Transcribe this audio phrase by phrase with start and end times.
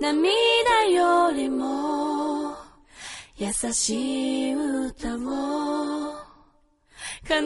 [0.00, 2.54] 涙よりも
[3.36, 5.18] 優しい歌を
[7.28, 7.36] 悲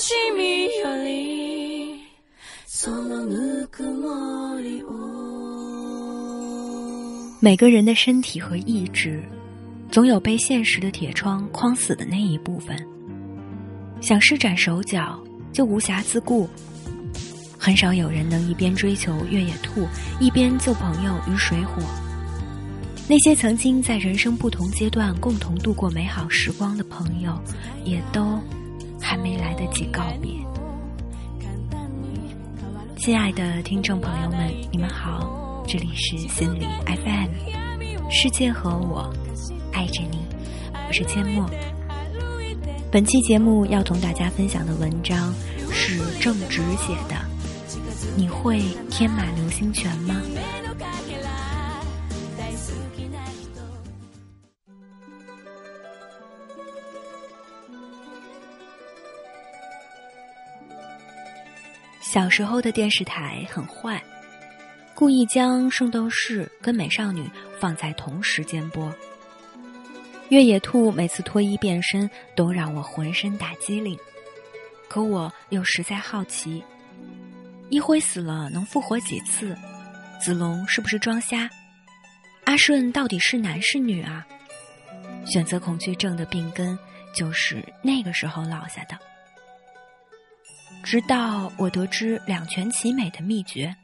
[0.00, 2.02] しみより
[2.66, 4.88] そのぬくもりを
[7.40, 9.22] 每个人的身体和意志，
[9.92, 12.76] 总有被现实的铁窗框死的那一部分。
[14.00, 15.22] 想施展手脚，
[15.52, 16.48] 就无暇自顾。
[17.63, 19.87] 很少有人能一边追求越野兔，
[20.19, 21.81] 一边救朋友于水火。
[23.07, 27.33] 那些曾经在人生不同阶段共同度过美好时光的朋友，
[27.85, 28.37] 也都
[28.99, 30.31] 还没来得及告别。
[32.97, 37.29] 亲爱的听众朋友们，你们好，这里是心理 FM，
[38.11, 39.09] 世界和我
[39.71, 40.17] 爱着你，
[40.85, 41.49] 我是阡陌。
[42.91, 45.33] 本期节目要同大家分享的文章
[45.71, 47.32] 是正直写的。
[48.15, 50.21] 你会天马流星拳吗？
[62.01, 64.01] 小时候的电视台很坏，
[64.93, 67.21] 故意将《圣斗士》跟《美少女》
[67.59, 68.93] 放在同时间播。
[70.29, 73.97] 越野兔每次脱衣变身都让我浑身打激灵，
[74.87, 76.63] 可我又实在好奇。
[77.73, 79.57] 一辉死了能复活几次？
[80.21, 81.49] 子龙是不是装瞎？
[82.43, 84.23] 阿顺到底是男是女啊？
[85.25, 86.77] 选择恐惧症的病根
[87.15, 88.95] 就是那个时候落下的。
[90.83, 93.75] 直到我得知两全其美的秘诀：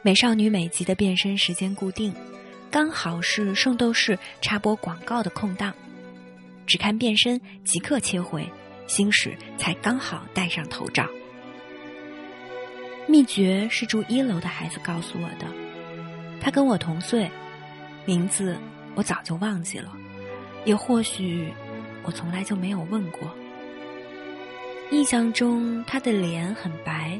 [0.00, 2.14] 美少女每集的变身时间固定，
[2.70, 5.74] 刚好是圣斗士插播广告的空档，
[6.66, 8.50] 只看变身即刻切回，
[8.86, 11.06] 星矢才刚好戴上头罩。
[13.06, 15.46] 秘诀是住一楼的孩子告诉我的，
[16.40, 17.30] 他跟我同岁，
[18.04, 18.56] 名字
[18.94, 19.92] 我早就忘记了，
[20.64, 21.52] 也或许
[22.02, 23.20] 我从来就没有问过。
[24.90, 27.18] 印象中他的脸很白，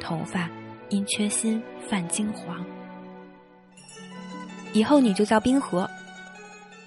[0.00, 0.48] 头发
[0.88, 2.64] 因缺锌泛金黄。
[4.72, 5.88] 以后你就叫冰河，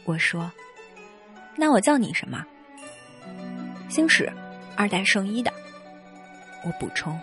[0.04, 0.52] 我说，
[1.56, 2.46] 那我叫你什么？
[3.88, 4.32] 星矢，
[4.76, 5.54] 二代圣衣的，
[6.64, 7.18] 我补充。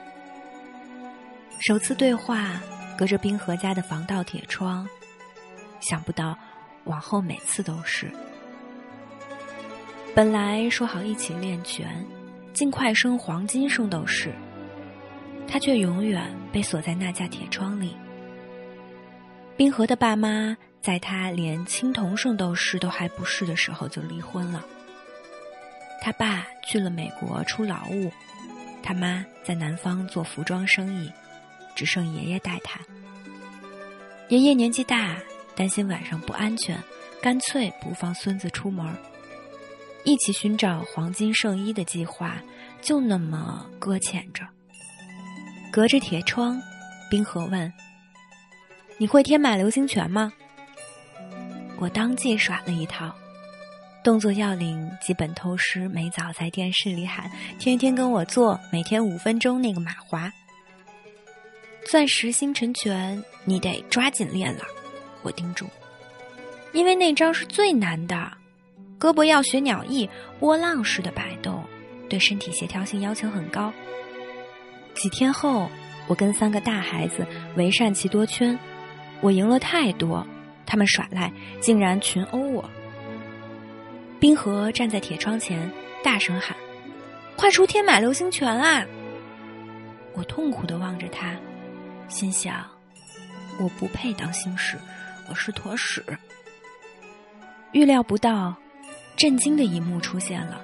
[1.64, 2.60] 首次对话，
[2.98, 4.84] 隔着冰河家的防盗铁窗，
[5.78, 6.36] 想不到
[6.86, 8.10] 往后每次都是。
[10.12, 12.04] 本来说好一起练拳，
[12.52, 14.32] 尽快升黄金圣斗士，
[15.46, 17.96] 他却永远被锁在那架铁窗里。
[19.56, 24.66] 冰河的爸妈在他连青铜圣斗士都还不是的时候就离婚了。
[26.00, 28.10] 他爸去了美国出劳务，
[28.82, 31.08] 他妈在南方做服装生意。
[31.74, 32.80] 只剩爷爷带他。
[34.28, 35.16] 爷爷年纪大，
[35.54, 36.78] 担心晚上不安全，
[37.20, 38.86] 干脆不放孙子出门。
[40.04, 42.36] 一起寻找黄金圣衣的计划
[42.80, 44.44] 就那么搁浅着。
[45.70, 46.60] 隔着铁窗，
[47.10, 47.72] 冰河问
[48.98, 50.32] ：“你会天马流星拳吗？”
[51.78, 53.14] 我当即耍了一套，
[54.02, 60.32] 动作要领基本偷师，每早在电视里喊：“天天跟我做，每天五分钟那个马华。”
[61.84, 64.64] 钻石星辰拳，你得抓紧练了，
[65.22, 65.66] 我叮嘱。
[66.72, 68.32] 因为那招是最难的，
[68.98, 71.62] 胳膊要学鸟翼，波浪式的摆动，
[72.08, 73.72] 对身体协调性要求很高。
[74.94, 75.68] 几天后，
[76.06, 77.26] 我跟三个大孩子
[77.56, 78.58] 围善奇多圈，
[79.20, 80.26] 我赢了太多，
[80.64, 82.68] 他们耍赖，竟然群殴我。
[84.18, 85.70] 冰河站在铁窗前，
[86.02, 86.56] 大声喊
[87.36, 88.86] ：“快出天马流星拳啊！”
[90.14, 91.36] 我痛苦的望着他。
[92.12, 92.62] 心想，
[93.58, 94.76] 我不配当星矢，
[95.30, 96.04] 我是坨屎。
[97.72, 98.54] 预料不到，
[99.16, 100.60] 震惊的一幕出现了。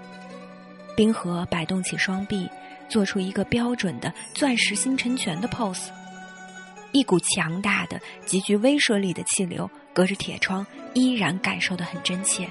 [0.95, 2.47] 冰河摆动起双臂，
[2.87, 5.89] 做出一个标准的钻石星辰拳的 pose。
[6.93, 12.47] 一股强大的、极具威慑力的气流，隔着铁窗依然感受的很真切。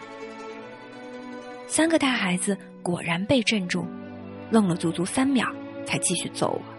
[1.68, 3.86] 三个大孩子果然被镇住，
[4.50, 5.48] 愣了足足三秒，
[5.86, 6.77] 才继续揍我。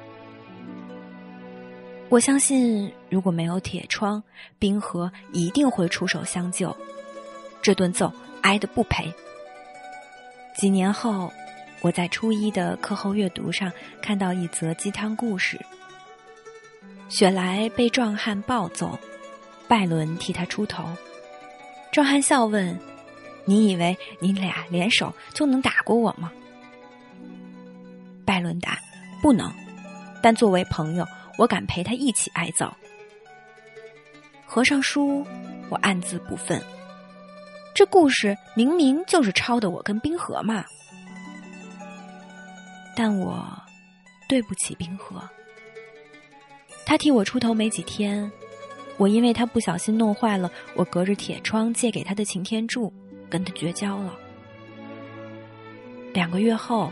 [2.10, 4.22] 我相信，如果没有铁窗，
[4.58, 6.74] 冰河一定会出手相救。
[7.60, 8.10] 这顿揍
[8.40, 9.12] 挨得不赔。
[10.56, 11.30] 几年后，
[11.82, 13.70] 我在初一的课后阅读上
[14.00, 15.60] 看到一则鸡汤故事：
[17.10, 18.98] 雪莱被壮汉暴揍，
[19.68, 20.88] 拜伦替他出头。
[21.92, 22.78] 壮汉笑问
[23.44, 26.32] ：“你以为你俩联手就能打过我吗？”
[28.24, 28.78] 拜伦答
[29.20, 29.52] ：“不能，
[30.22, 31.06] 但作为朋友。”
[31.38, 32.70] 我敢陪他一起挨揍。
[34.44, 35.24] 合上书，
[35.70, 36.60] 我暗自不忿。
[37.74, 40.64] 这故事明明就是抄的我跟冰河嘛，
[42.96, 43.46] 但我
[44.28, 45.22] 对不起冰河。
[46.84, 48.28] 他替我出头没几天，
[48.96, 52.92] 我因为他不小心弄坏了我隔着铁窗借给他的擎天柱，
[53.30, 54.12] 跟他绝交了。
[56.12, 56.90] 两个月后，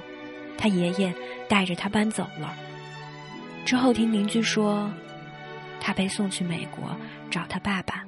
[0.56, 1.12] 他爷爷
[1.48, 2.54] 带着他搬走了。
[3.66, 4.88] 之后听邻居说，
[5.80, 6.96] 他被送去美国
[7.28, 8.04] 找他爸爸。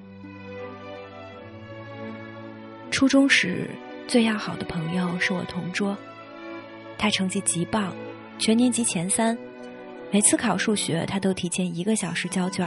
[2.93, 3.69] 初中时
[4.07, 5.99] 最要好的朋友是我同桌，
[6.97, 7.93] 他成绩极棒，
[8.39, 9.37] 全年级前三。
[10.13, 12.67] 每次考数学，他都提前一个小时交卷。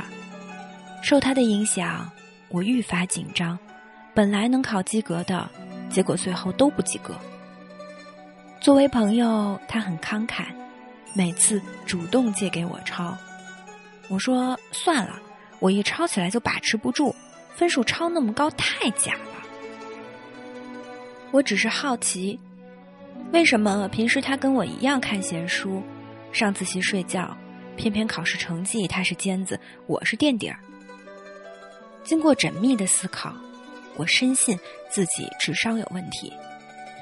[1.01, 2.11] 受他的影响，
[2.49, 3.57] 我愈发紧张。
[4.13, 5.49] 本来能考及格的，
[5.89, 7.15] 结果最后都不及格。
[8.59, 10.47] 作为朋友，他很慷慨，
[11.13, 13.17] 每次主动借给我抄。
[14.07, 15.19] 我说算了，
[15.59, 17.15] 我一抄起来就把持不住，
[17.55, 19.45] 分数抄那么高太假了。
[21.31, 22.39] 我只是好奇，
[23.31, 25.81] 为什么平时他跟我一样看闲书？
[26.33, 27.37] 上自习睡觉，
[27.75, 30.57] 偏偏考试成绩他是尖子，我是垫底儿。
[32.03, 33.33] 经过缜密的思考，
[33.95, 34.57] 我深信
[34.89, 36.33] 自己智商有问题，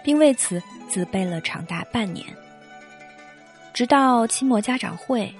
[0.04, 2.26] 并为此自卑了长达半年。
[3.80, 5.34] 直到期末家长会，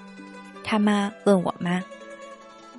[0.64, 1.84] 他妈问我妈：“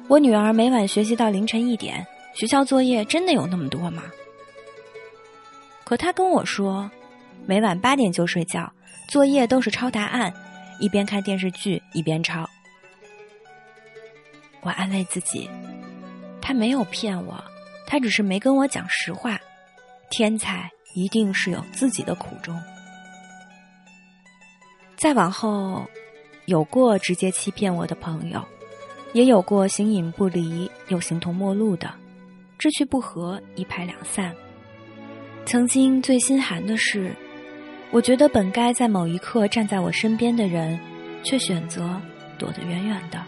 [0.09, 2.03] 我女儿每晚学习到凌晨一点，
[2.33, 4.01] 学校作业真的有那么多吗？”
[5.85, 6.89] 可他跟我说，
[7.45, 8.73] 每晚八点就睡觉，
[9.07, 10.33] 作业都是抄答案。
[10.79, 12.49] 一边看电视剧一边抄，
[14.61, 15.47] 我安慰自己，
[16.41, 17.39] 他没有骗我，
[17.85, 19.39] 他只是没跟我讲实话。
[20.09, 22.59] 天才一定是有自己的苦衷。
[25.01, 25.83] 再往后，
[26.45, 28.39] 有过直接欺骗我的朋友，
[29.13, 31.91] 也有过形影不离又形同陌路的，
[32.59, 34.31] 志趣不合一拍两散。
[35.43, 37.11] 曾经最心寒的是。
[37.89, 40.79] 我觉得本该在某一刻站在我身边的人，
[41.23, 41.99] 却选择
[42.37, 43.19] 躲得远远的。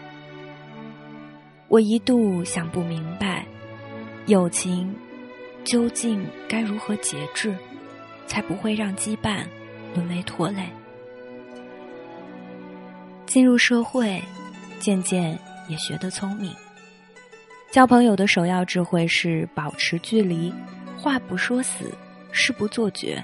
[1.66, 3.44] 我一度想不明白，
[4.26, 4.94] 友情
[5.64, 7.52] 究竟该如何节制，
[8.28, 9.44] 才不会让羁绊
[9.92, 10.68] 沦为拖累。
[13.34, 14.22] 进入社会，
[14.78, 15.36] 渐渐
[15.66, 16.54] 也学得聪明。
[17.72, 20.54] 交朋友的首要智慧是保持距离，
[20.96, 21.92] 话不说死，
[22.30, 23.20] 事不做绝。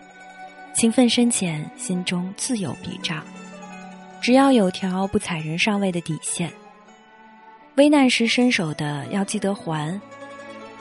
[0.73, 3.25] 情分深浅，心中自有笔账。
[4.21, 6.53] 只要有条不踩人上位的底线，
[7.77, 10.01] 危难时伸手的要记得还，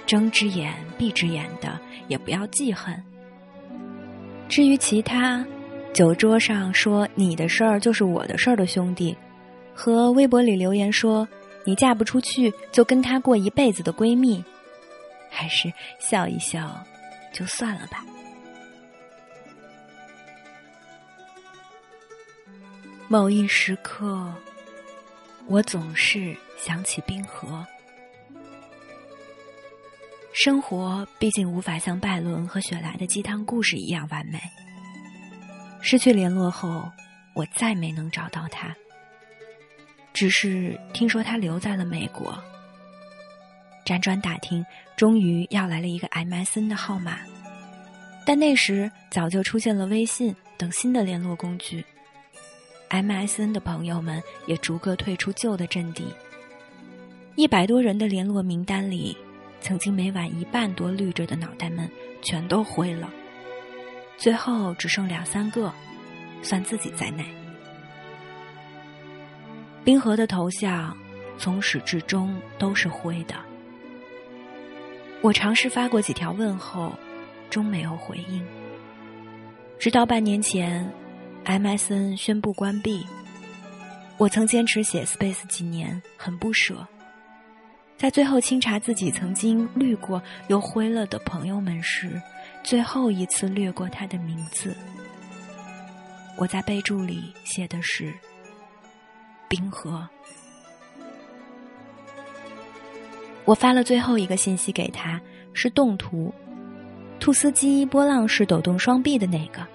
[0.08, 3.00] 睁只眼闭只眼的也不要记恨。
[4.48, 5.46] 至于其他，
[5.94, 9.16] 酒桌上说你的事儿就是我的事儿的兄弟，
[9.74, 11.28] 和微博里留言说
[11.66, 14.44] 你嫁不出去就跟他过一辈子的闺蜜，
[15.30, 16.84] 还是笑一笑，
[17.34, 18.06] 就算了吧。
[23.10, 24.34] 某一时刻，
[25.48, 27.66] 我总是想起冰河。
[30.32, 34.40] 生活毕竟无法像拜伦和雪莱的鸡汤故事一样完美。
[35.90, 36.88] 失去联络后，
[37.34, 38.76] 我再没能找到他。
[40.14, 42.38] 只是听说他留在了美国。
[43.84, 44.64] 辗转打听，
[44.96, 47.22] 终于要来了一个 MSN 的号码，
[48.24, 51.84] 但那时早就出现了微信等新的联络工具。
[52.92, 56.06] MSN 的朋友们也逐个退出旧的阵地，
[57.34, 59.18] 一百多人的联络名单里，
[59.60, 61.90] 曾经每晚一半多绿着的脑袋们
[62.22, 63.12] 全都灰了，
[64.20, 65.74] 最后只剩两三个，
[66.44, 67.26] 算自己在内。
[69.84, 70.96] 冰河的头像
[71.38, 73.36] 从始至终都是灰的，
[75.22, 76.94] 我尝试发过几条问候，
[77.50, 78.46] 终没有回应，
[79.80, 80.88] 直到半年前。
[81.46, 83.04] MSN 宣布关闭，
[84.18, 86.86] 我曾坚持写 Space 几年，很不舍。
[87.98, 92.22] 在最后清查自己曾经绿过又灰了的朋友们时，
[92.70, 94.78] 最后一次略过他的名字。
[96.38, 98.14] 我在备注里写的是
[99.50, 100.08] “冰河”。
[103.44, 105.20] 我发了最后一个信息给他，
[105.52, 106.32] 是动图，
[107.20, 109.66] 兔斯基波浪式抖动双臂的那个，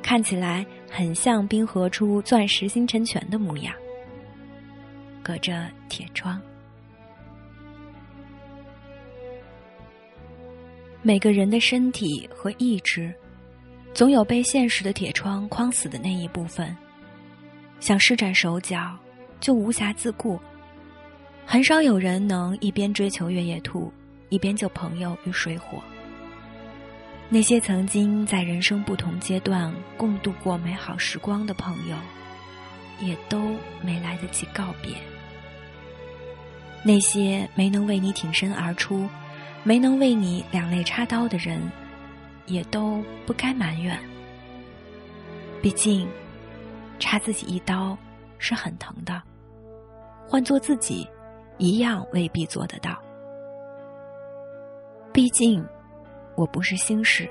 [0.00, 0.64] 看起来。
[0.88, 3.74] 很像冰河出钻石星辰泉的模样，
[5.22, 6.38] 隔着铁窗。
[11.04, 13.12] 每个人的身体和意志，
[13.92, 16.74] 总有被现实的铁窗框死的那一部分。
[17.80, 18.96] 想施展手脚，
[19.40, 20.38] 就无暇自顾。
[21.44, 23.92] 很少有人能一边追求越野兔，
[24.28, 25.82] 一边救朋友于水火。
[27.28, 31.96] 那些曾经在人生不同阶段共度过美好时光的朋友，
[33.00, 34.94] 也都没来得及告别。
[36.84, 39.08] 那些没能为你挺身而出，
[39.64, 41.60] 没能为你两肋插刀的人，
[42.46, 43.96] 也都不该埋怨。
[45.60, 46.08] 毕竟，
[46.98, 47.96] 插自己一刀
[48.38, 49.22] 是很疼的，
[50.26, 51.08] 换做自己，
[51.58, 52.98] 一样未必做得到。
[55.12, 55.64] 毕竟，
[56.34, 57.30] 我不是星矢。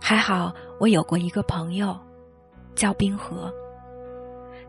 [0.00, 1.94] 还好，我有过一个朋友，
[2.74, 3.52] 叫冰河。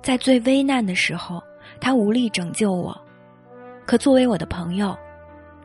[0.02, 1.42] 在最危难的时候，
[1.80, 3.00] 他无力拯救我，
[3.86, 4.98] 可作为我的朋友，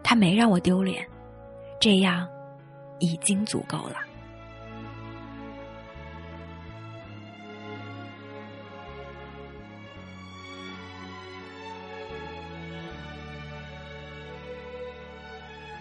[0.08, 1.04] 他没让我丢脸，
[1.80, 2.28] 这样
[3.00, 3.96] 已经足够了。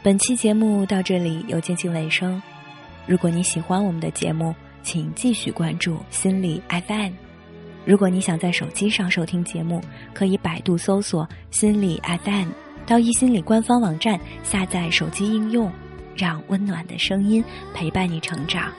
[0.02, 2.42] 本期节目到这里又接近尾声。
[3.06, 7.12] 如果你喜欢我们的节目，请继续关注心理 FM。
[7.86, 9.80] 如果你想在手机上收听节目，
[10.16, 12.50] 可以百度搜索“心理 FM”，
[12.86, 15.72] 到一心理官方网站下载手机应用，
[16.16, 18.72] 让温暖的声音陪伴你成长。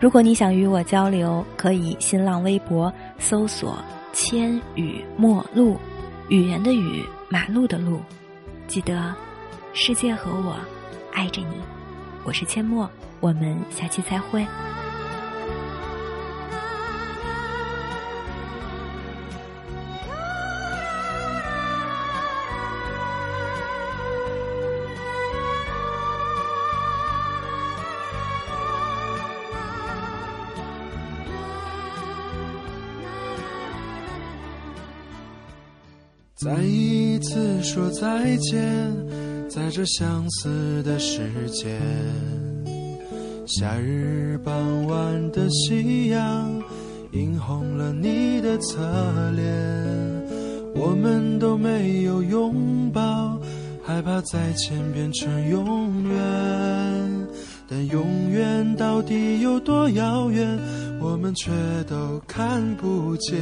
[0.00, 3.78] 如果你想与我交流，可以新浪微博搜索
[4.12, 5.76] “千语陌路”，
[6.28, 8.00] 语言的语，马路的路。
[8.66, 9.14] 记得。
[9.74, 10.54] 世界和我
[11.14, 11.54] 爱着你，
[12.24, 12.86] 我是阡陌，
[13.20, 14.46] 我们下期再会。
[36.42, 38.92] 再一次说再见。
[39.48, 41.20] 在这相似的时
[41.50, 41.80] 间，
[43.46, 46.50] 夏日傍晚的夕阳
[47.12, 48.80] 映红了你的侧
[49.36, 49.46] 脸。
[50.74, 53.38] 我们都没有拥抱，
[53.84, 57.28] 害怕再见变成永远。
[57.68, 60.58] 但永远到底有多遥远，
[61.00, 61.52] 我们却
[61.86, 63.38] 都看不见。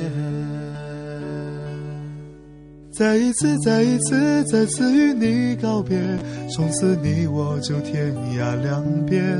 [2.92, 5.96] 再一次，再一次，再次与你告别，
[6.54, 9.38] 从此你我就天涯两边。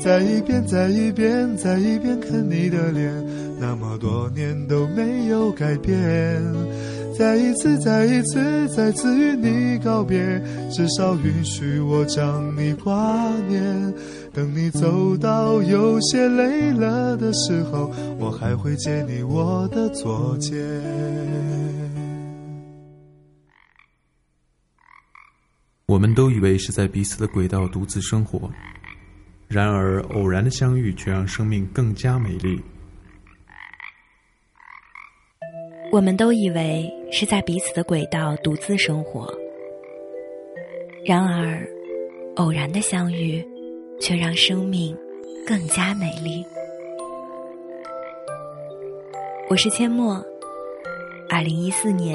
[0.00, 3.12] 再一遍，再一遍，再一遍看你的脸，
[3.60, 6.40] 那么多年都没有改变。
[7.18, 13.92] 再一次，再一次，再次与你告别，至少允许我将你挂念。
[14.32, 20.56] 等你走到有些累了的时候，我还会借你我的左肩。
[25.88, 28.50] 我们都以为是在彼此的轨道独自生活，
[29.48, 32.60] 然而偶然的相遇却让生命更加美丽。
[35.90, 39.26] 我们都以为是在彼此的轨道独自生活，
[41.06, 41.66] 然而
[42.36, 43.42] 偶然的相遇
[43.98, 44.94] 却让生命
[45.46, 46.44] 更加美丽。
[49.48, 50.22] 我是阡陌，
[51.30, 52.14] 二零一四年，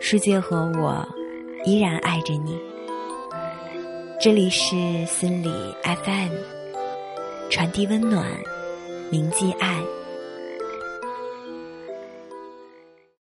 [0.00, 1.06] 世界和我
[1.66, 2.58] 依然爱着你。
[4.22, 5.48] 这里是心理
[5.82, 6.32] FM，
[7.48, 8.26] 传递温暖，
[9.10, 9.82] 铭记爱。